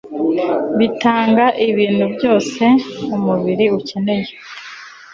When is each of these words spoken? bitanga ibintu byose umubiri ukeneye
bitanga 0.77 1.45
ibintu 1.69 2.05
byose 2.15 2.63
umubiri 3.15 3.65
ukeneye 3.77 4.31